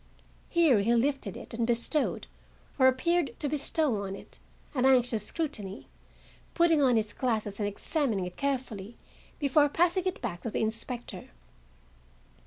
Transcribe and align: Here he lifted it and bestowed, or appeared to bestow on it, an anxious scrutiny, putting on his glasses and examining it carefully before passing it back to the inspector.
Here 0.49 0.79
he 0.79 0.95
lifted 0.95 1.37
it 1.37 1.53
and 1.53 1.67
bestowed, 1.67 2.25
or 2.79 2.87
appeared 2.87 3.39
to 3.39 3.47
bestow 3.47 4.01
on 4.01 4.15
it, 4.15 4.39
an 4.73 4.83
anxious 4.83 5.23
scrutiny, 5.23 5.89
putting 6.55 6.81
on 6.81 6.95
his 6.95 7.13
glasses 7.13 7.59
and 7.59 7.67
examining 7.67 8.25
it 8.25 8.35
carefully 8.35 8.97
before 9.37 9.69
passing 9.69 10.05
it 10.05 10.19
back 10.19 10.41
to 10.41 10.49
the 10.49 10.61
inspector. 10.61 11.29